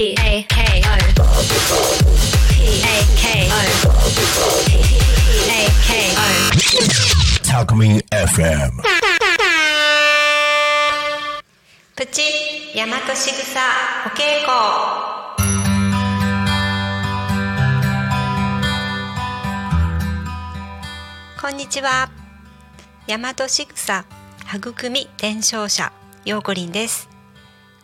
[0.00, 0.96] P A K O
[2.48, 3.60] P A K O
[4.64, 4.80] P
[5.44, 6.24] A K O
[7.44, 8.80] Talkme FM.
[11.96, 12.22] プチ
[12.74, 13.60] 大和しぐさ
[14.06, 14.48] お稽古
[21.38, 22.08] こんにちは
[23.06, 24.06] 大和しぐさ
[24.56, 25.92] 育み伝承者
[26.24, 27.10] ようこりんです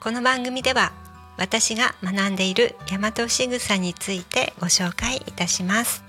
[0.00, 1.04] この番組では
[1.38, 6.02] 私が学んでいる大和しぐさについてご紹介いたします。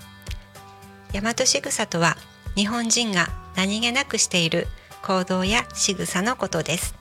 [1.12, 2.16] 大和しぐさとは
[2.54, 4.66] 日本人が何気なくしている
[5.02, 6.94] 行動や仕草のことです。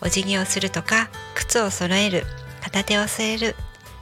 [0.00, 2.24] お辞儀をするとか靴を揃える
[2.62, 3.56] 片手を添える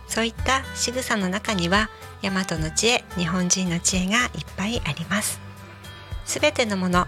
[0.09, 1.89] そういった仕草の中には
[2.23, 5.41] 大和の知恵日本人の知恵がいっぱいあります。
[6.25, 7.07] すべてのもの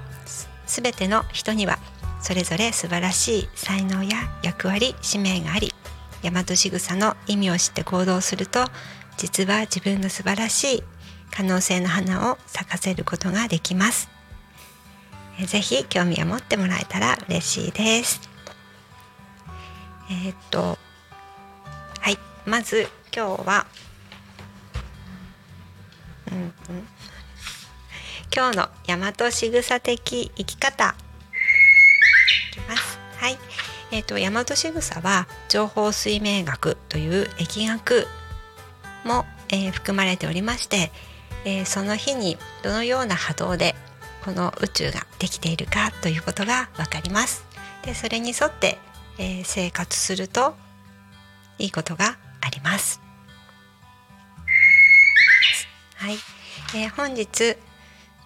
[0.66, 1.78] すべての人には
[2.20, 5.72] それぞれ素晴らしい才能や役割使命があり
[6.22, 8.66] 大和仕草の意味を知って行動すると
[9.16, 10.82] 実は自分の素晴らしい
[11.30, 14.08] 可能性の花を咲かせることができます。
[15.46, 18.20] ぜひ興味を持ってもらえたら嬉しいです。
[20.10, 20.78] えーっと
[22.00, 23.66] はいまず今日は
[26.32, 26.52] うんうん。
[28.34, 30.94] 今日の大和仕草的生き方。
[32.50, 32.98] いきます。
[33.18, 33.38] はい。
[33.90, 38.06] えーっと大和仕草は情報水明学という疫学
[39.04, 40.90] も、えー含まれておりまして、
[41.44, 43.74] えーその日にどのような波動で
[44.24, 47.44] この宇宙ができているかということがわかります。
[47.82, 48.78] でそれに沿って、
[49.18, 50.54] えー生活すると
[51.58, 53.00] いいことがあります。
[55.96, 56.18] はい、
[56.76, 57.56] えー本日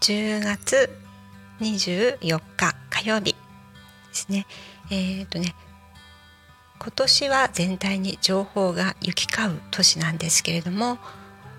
[0.01, 0.91] 10月
[1.61, 3.39] 24日火曜日で
[4.13, 4.47] すね。
[4.95, 5.55] えっ、とね
[6.79, 10.99] 今年は全体に情報が行き交う年なんですけれども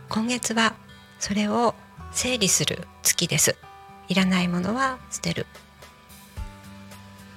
[0.09, 0.76] 今月は
[1.17, 1.73] それを
[2.11, 3.55] 整理する月です。
[4.10, 5.48] いらないものは捨てる。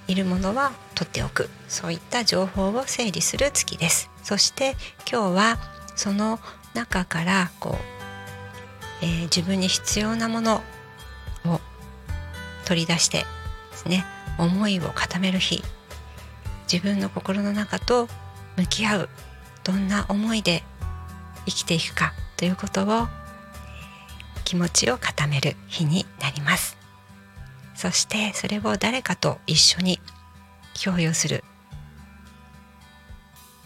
[0.09, 1.49] いるものは取っておく。
[1.69, 4.11] そういった情報を整理する月です。
[4.23, 4.77] そして
[5.11, 5.59] 今日は
[5.95, 6.41] その
[6.75, 7.75] 中からこう、
[9.03, 10.63] えー自分に必要なもの
[11.47, 11.61] を
[12.67, 13.19] 取り出して
[13.71, 14.05] ですね
[14.39, 15.63] 思いを固める日
[16.71, 18.09] 自分の心の中と
[18.57, 19.09] 向き合う
[19.65, 20.63] どんな思いで
[21.47, 23.07] 生きていくかということを
[24.45, 26.77] 気持ちを固める日になります
[27.75, 30.01] そしてそれを誰かと一緒に
[30.83, 31.45] 共有する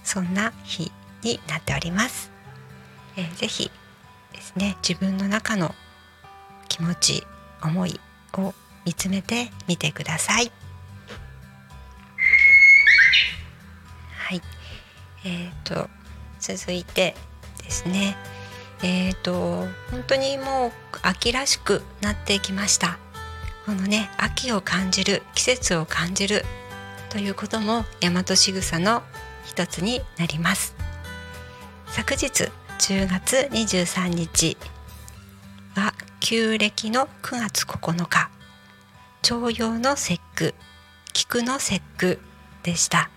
[0.02, 0.90] そんな日
[1.22, 2.30] になっております、
[3.16, 3.70] えーぜひ
[4.32, 5.74] ですね自分の中の
[6.68, 7.26] 気持ち
[7.62, 8.00] 思い
[8.34, 10.59] を見つめてみてください。
[15.24, 15.88] えっ、と
[16.38, 17.14] 続いて
[17.62, 18.16] ですね。
[18.82, 20.72] えっ、と本当にもう
[21.02, 22.98] 秋らしくなってきました。
[23.66, 26.44] このね秋を感じる季節を感じる
[27.10, 29.02] ということも大和仕草の
[29.44, 30.74] 一つになります。
[31.86, 32.26] 昨日
[32.78, 34.56] 10月23日
[35.74, 38.30] は旧暦の9月9日
[39.22, 40.54] 徴用の節句
[41.12, 42.18] 菊の節句
[42.62, 43.10] でした。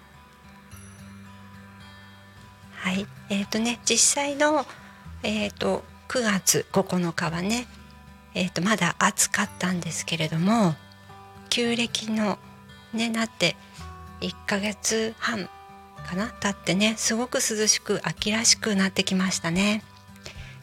[2.83, 4.65] はい、えっ、とね実際の
[5.23, 7.65] えっ、と9月9日はね
[8.35, 10.75] えっ、とまだ暑かったんですけれども
[11.49, 12.37] 旧暦の
[12.93, 13.55] ねなって
[14.19, 15.47] 1ヶ月半
[16.05, 19.81] かな経ってねすごく涼しく秋らしくなってきましたね。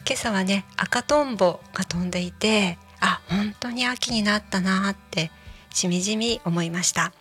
[0.05, 5.31] 今朝はね赤とんぼが飛んでいてあ本当に秋になったなって
[5.73, 7.01] しみじみ思いました。
[7.01, 7.11] は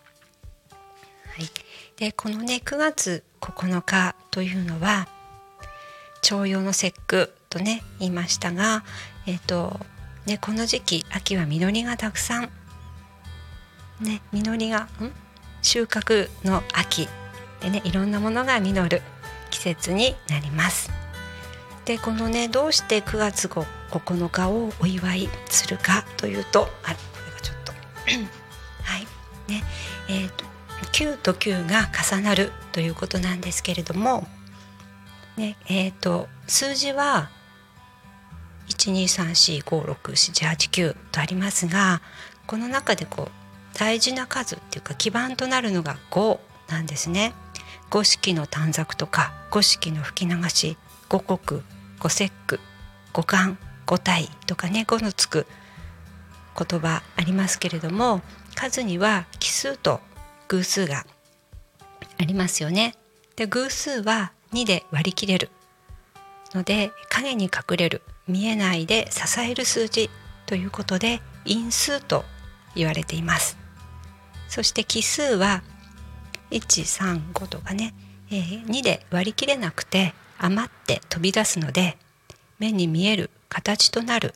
[1.39, 1.49] い、
[1.97, 5.09] でこのね9月9日というのは
[6.23, 8.85] 徴用の節句とね言いましたが、
[9.27, 9.79] えっと
[10.27, 12.51] ね、この時期秋は実りがたくさん、
[14.01, 15.13] ね、実りがん？
[15.63, 17.09] 収穫の秋。
[17.61, 19.03] でねいろんなものが実る
[19.51, 20.91] 季節になります。
[21.84, 26.69] でこのねどうして9月9日をお祝いするかというとあこ
[27.27, 27.72] れがちょっと。
[28.84, 29.07] はい。
[29.51, 29.65] ね
[30.09, 30.50] えーと
[30.86, 34.27] 9と9が重なるということなんですけれども、
[35.36, 37.30] ねえー、と数字は
[38.68, 42.00] 123456789とありますが
[42.47, 43.30] この中でこう
[43.78, 46.38] 大事な数っていうか基盤となるのが5
[46.68, 47.34] なんですね。
[47.91, 50.77] 五色の短冊とか五色の吹き流し
[51.09, 51.65] 五穀
[51.98, 52.60] 五節句
[53.12, 55.47] 五感五体とかね5のつく
[56.56, 58.21] 言葉ありますけれども
[58.54, 60.00] 数には奇数と
[60.51, 61.07] 偶数が
[62.19, 62.95] ありますよね。
[63.37, 65.49] で偶数は2で割り切れる
[66.53, 70.11] ので影に隠れる見えないで支える数字
[70.47, 72.25] ということで因数と
[72.75, 73.57] 言われています
[74.49, 75.63] そして奇数は
[76.51, 77.95] 135とかね、
[78.31, 81.97] えー、2で割り切れなくて余って飛び出すので
[82.59, 84.35] 目に見える形となる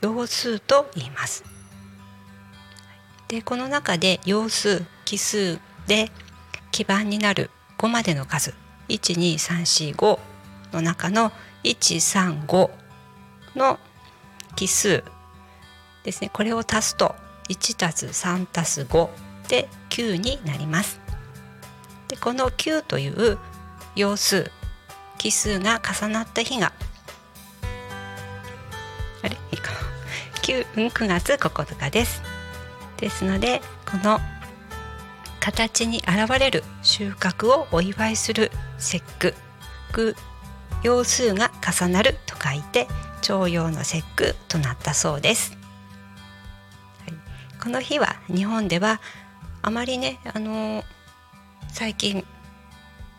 [0.00, 1.44] 要数と言います
[3.28, 5.58] でこの中で要数奇数
[5.88, 6.08] で
[6.70, 8.54] 基盤になる5までの数。
[8.88, 10.20] 12345
[10.72, 11.32] の中の
[11.64, 12.70] 135
[13.56, 13.80] の
[14.54, 15.02] 奇数
[16.04, 16.30] ですね。
[16.32, 17.16] これを足すと
[17.48, 19.08] 1+3+5
[19.48, 21.00] で9になります。
[22.06, 23.36] でこの9という
[23.96, 24.48] 要数
[25.18, 26.72] 奇数が重なった日が
[29.24, 29.36] あれ？
[29.50, 29.72] いいか。
[29.72, 29.78] な
[30.42, 32.22] 9, 9月9日です。
[32.96, 33.60] ですので
[33.90, 34.20] この
[35.40, 39.34] 形に現れる収穫をお祝いする節句
[39.92, 40.14] 具
[40.82, 42.86] 要数が重なると書いて
[43.22, 45.56] 徴用の節句となったそうです、
[47.06, 47.14] はい、
[47.62, 49.00] この日は日本では
[49.62, 50.84] あまりねあのー、
[51.68, 52.24] 最近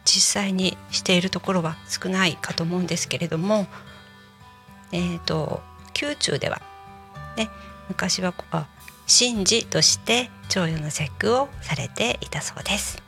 [0.05, 3.67] 実際にしているところは少ないかと思うんですけれども
[4.91, 5.61] えっ、ー、と
[5.99, 6.61] 宮中では
[7.37, 7.49] ね
[7.89, 8.67] 昔はあ
[9.19, 13.03] 神事として徴用の節句をされていたそうです。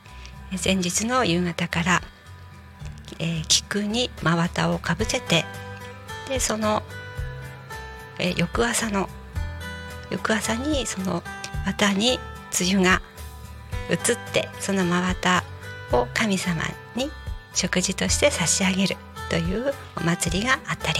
[0.64, 2.02] 前日の夕方から、
[3.20, 5.46] えー、菊に真綿をかぶせて
[6.28, 6.84] でその、
[8.20, 9.10] えー、翌朝の
[10.12, 11.24] 翌朝にその
[11.66, 12.20] 綿に
[12.60, 13.02] 梅雨が
[13.90, 13.98] 移っ
[14.34, 15.44] てその真綿
[15.92, 16.62] を神様
[16.96, 17.10] に
[17.56, 18.98] 食事として差し上げる
[19.30, 21.00] というお祭りがあったり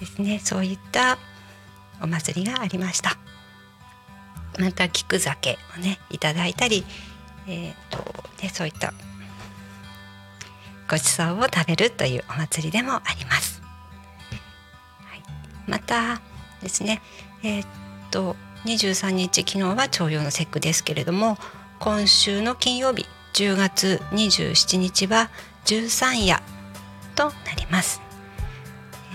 [0.00, 0.40] ですね。
[0.42, 1.18] そういった
[2.02, 3.19] お祭りがありました。
[4.58, 6.84] また菊酒をねいただいたり、
[7.46, 7.98] えーと
[8.42, 8.92] ね、そういった
[10.90, 13.62] ごちそうを食べるというお祭りでもあります。
[15.04, 15.22] はい、
[15.66, 16.20] また
[16.62, 17.00] ですね
[17.42, 17.66] えっ、
[18.10, 21.38] と23日昨日は徴用の節句ですけれども
[21.78, 25.30] 今週の金曜日10月27日は
[25.64, 26.42] 十三夜
[27.14, 28.02] となります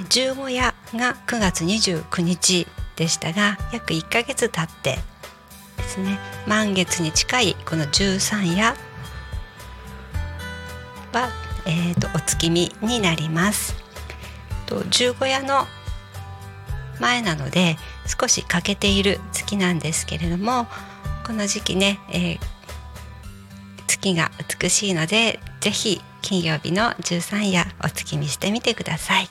[0.10, 4.98] 十五夜が9月29日でしたが約1ヶ月経って
[5.96, 6.20] ですね。
[6.46, 8.76] 満月に近いこの十三夜。
[11.14, 11.30] は、
[11.66, 13.76] えーと、お月見になります。
[14.66, 15.66] と十五夜の
[17.00, 20.66] 前なので少し欠けている月なんですけれども
[21.26, 22.40] この時期ね、えー、
[23.86, 29.30] 月が美しいのでぜひ金曜日の十三夜お月見してみてください。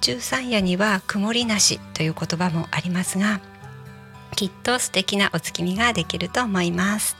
[0.00, 3.40] 十三夜には曇りなしという言葉もありますが
[4.40, 7.14] きっと素敵なお月見ができると思います。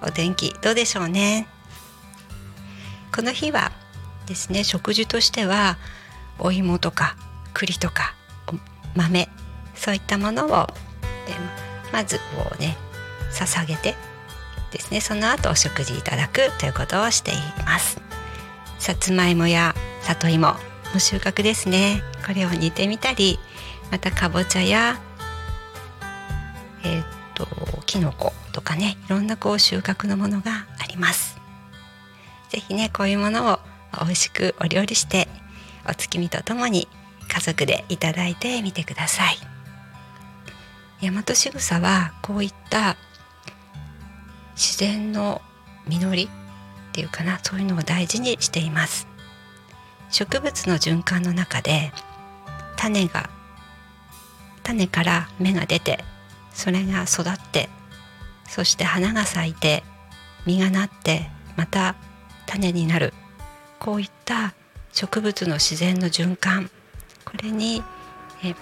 [0.00, 1.46] お天気どうでしょうね。
[3.14, 3.72] この日は
[4.24, 5.76] ですね食事としては
[6.38, 7.14] お芋とか
[7.52, 8.14] 栗とか
[8.94, 9.28] 豆
[9.74, 10.66] そういったものを
[11.92, 12.78] まずこうね
[13.32, 13.94] 捧げて
[14.72, 17.36] ですねその後お食事いただくということをしてい
[17.66, 18.00] ます。
[18.78, 20.56] さつまいもや里芋
[20.94, 22.02] の収穫ですね。
[22.26, 23.38] これを煮てみたり
[23.90, 24.98] またかぼちゃや
[26.86, 27.46] えー、っと
[27.84, 31.36] きのことかねいろんなこう収穫のものがあります。
[32.48, 33.58] 是非ねこういうものを
[34.00, 35.28] 美味しくお料理して
[35.88, 36.88] お月見とともに
[37.28, 39.38] 家族でいただいてみてください。
[41.02, 42.96] 大和しぐさはこういった
[44.54, 45.42] 自然の
[45.86, 46.28] 実りっ
[46.92, 49.08] ていうかなそういうのを大事にしています。
[50.10, 51.92] 植物の循環の中で
[52.76, 53.28] 種が
[54.62, 56.04] 種から芽が出て
[56.56, 57.68] それが育って
[58.48, 59.84] そして花が咲いて
[60.46, 61.96] 実がなってまた
[62.46, 63.12] 種になる。
[63.78, 64.54] こういった
[64.92, 66.70] 植物の自然の循環。
[67.24, 67.82] これに
[68.42, 68.54] え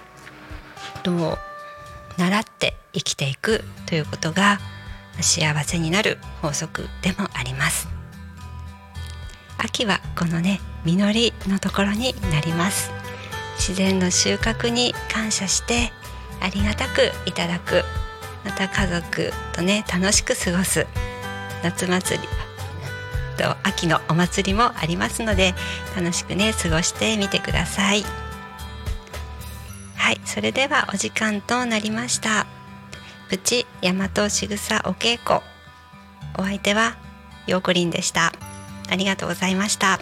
[1.03, 1.39] と
[2.17, 4.59] 習って生きていくということが
[5.21, 7.89] 幸せになる法則でもあります。
[9.59, 12.91] 秋はこのね実りのところになります。
[13.57, 15.93] 自然の収穫に感謝して
[16.41, 17.83] ありがたくいただく。
[18.45, 20.87] また家族とね楽しく過ごす。
[21.63, 22.29] 夏祭り
[23.39, 25.55] と秋のお祭りもありますので
[25.97, 28.05] 楽しくね過ごしてみてください。
[29.97, 32.47] はいそれではお時間となりました。
[33.31, 35.41] プチ大和しぐさお稽古。
[36.37, 36.97] お相手は
[37.47, 38.33] ヨーコリンでした。
[38.91, 39.99] ありがとうございました。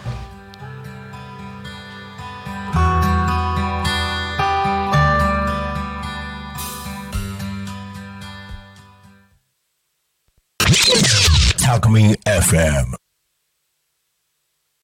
[12.43, 13.02] FM.